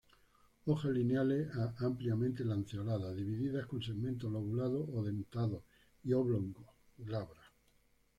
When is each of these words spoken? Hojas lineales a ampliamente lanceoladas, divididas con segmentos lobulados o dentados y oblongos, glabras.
Hojas 0.65 0.91
lineales 0.93 1.55
a 1.55 1.75
ampliamente 1.85 2.43
lanceoladas, 2.43 3.15
divididas 3.15 3.67
con 3.67 3.83
segmentos 3.83 4.31
lobulados 4.31 4.89
o 4.91 5.03
dentados 5.03 5.61
y 6.03 6.11
oblongos, 6.13 6.65
glabras. 6.97 7.45